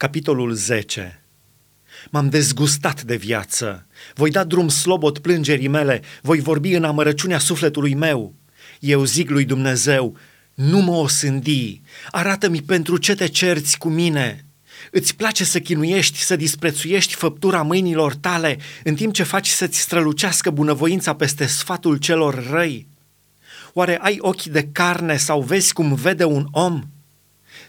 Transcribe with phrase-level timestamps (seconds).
[0.00, 1.24] Capitolul 10
[2.10, 3.86] M-am dezgustat de viață.
[4.14, 8.34] Voi da drum slobot plângerii mele, voi vorbi în amărăciunea sufletului meu.
[8.78, 10.16] Eu zic lui Dumnezeu,
[10.54, 14.44] nu mă osândi, arată-mi pentru ce te cerți cu mine.
[14.90, 20.50] Îți place să chinuiești, să disprețuiești făptura mâinilor tale, în timp ce faci să-ți strălucească
[20.50, 22.86] bunăvoința peste sfatul celor răi?
[23.72, 26.82] Oare ai ochi de carne sau vezi cum vede un om?'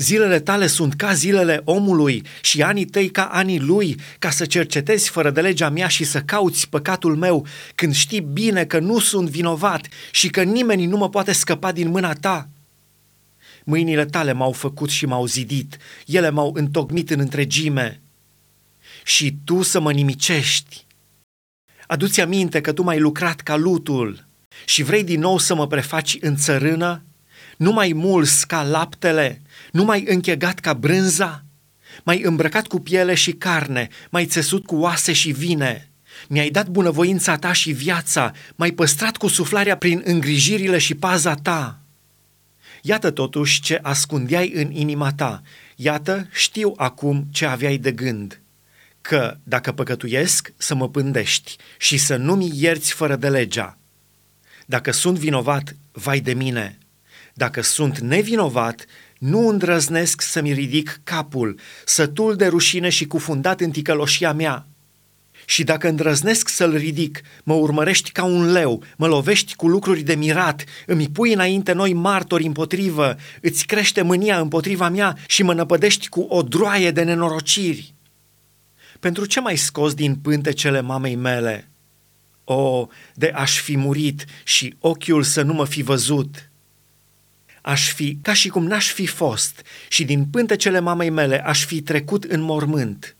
[0.00, 5.10] Zilele tale sunt ca zilele omului și anii tăi ca anii lui, ca să cercetezi
[5.10, 9.28] fără de legea mea și să cauți păcatul meu, când știi bine că nu sunt
[9.28, 12.48] vinovat și că nimeni nu mă poate scăpa din mâna ta.
[13.64, 15.76] Mâinile tale m-au făcut și m-au zidit,
[16.06, 18.00] ele m-au întocmit în întregime.
[19.04, 20.86] Și tu să mă nimicești.
[21.86, 24.26] Aduți aminte că tu m-ai lucrat ca lutul
[24.64, 27.02] și vrei din nou să mă prefaci în țărână?
[27.60, 29.42] Nu mai mulți ca laptele
[29.72, 31.44] nu mai închegat ca brânza?
[32.02, 35.90] Mai îmbrăcat cu piele și carne, mai țesut cu oase și vine.
[36.28, 41.78] Mi-ai dat bunăvoința ta și viața, mai păstrat cu suflarea prin îngrijirile și paza ta.
[42.82, 45.42] Iată totuși ce ascundeai în inima ta,
[45.76, 48.40] iată știu acum ce aveai de gând,
[49.00, 53.78] că dacă păcătuiesc să mă pândești și să nu-mi ierți fără de legea.
[54.66, 56.79] Dacă sunt vinovat, vai de mine.
[57.40, 58.84] Dacă sunt nevinovat,
[59.18, 64.66] nu îndrăznesc să-mi ridic capul, sătul de rușine și cufundat în ticăloșia mea.
[65.44, 70.14] Și dacă îndrăznesc să-l ridic, mă urmărești ca un leu, mă lovești cu lucruri de
[70.14, 76.08] mirat, îmi pui înainte noi martori împotrivă, îți crește mânia împotriva mea și mă năpădești
[76.08, 77.94] cu o droaie de nenorociri.
[78.98, 81.70] Pentru ce mai scos din pântecele mamei mele?
[82.44, 86.49] O, de aș fi murit și ochiul să nu mă fi văzut!'
[87.60, 91.82] Aș fi ca și cum n-aș fi fost și din pântecele mamei mele aș fi
[91.82, 93.16] trecut în mormânt.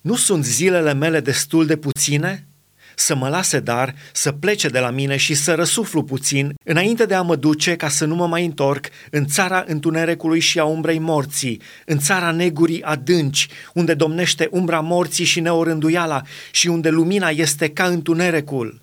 [0.00, 2.46] Nu sunt zilele mele destul de puține?
[2.94, 7.14] Să mă lase dar, să plece de la mine și să răsuflu puțin, înainte de
[7.14, 10.98] a mă duce ca să nu mă mai întorc în țara întunericului și a umbrei
[10.98, 17.68] morții, în țara negurii adânci, unde domnește umbra morții și neorânduiala și unde lumina este
[17.68, 18.81] ca întunericul